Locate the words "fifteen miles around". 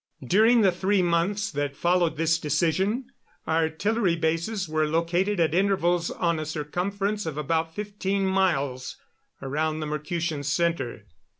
7.75-9.79